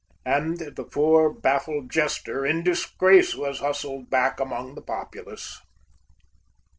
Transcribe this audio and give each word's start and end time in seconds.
And 0.25 0.57
the 0.57 0.83
poor 0.83 1.31
baffled 1.31 1.91
Jester 1.91 2.43
in 2.43 2.63
disgrace 2.63 3.35
Was 3.35 3.59
hustled 3.59 4.09
back 4.09 4.39
among 4.39 4.73
the 4.73 4.81
populace. 4.81 5.61